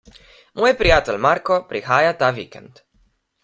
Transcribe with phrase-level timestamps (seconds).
[0.61, 2.87] Moj prijatelj Marko prihaja ta vikend.